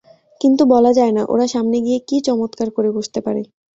[0.41, 3.41] কিন্তু বলা যায় না ওরা সামনে গিয়ে কী চমৎকার করে বসতে পারে।